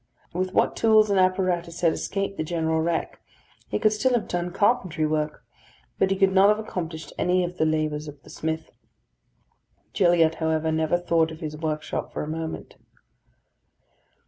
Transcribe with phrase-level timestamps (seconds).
[0.33, 3.19] With what tools and apparatus had escaped the general wreck,
[3.67, 5.43] he could still have done carpentry work;
[5.99, 8.71] but he could not have accomplished any of the labours of the smith.
[9.93, 12.77] Gilliatt, however, never thought of his workshop for a moment.